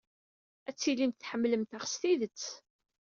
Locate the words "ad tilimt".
0.69-1.21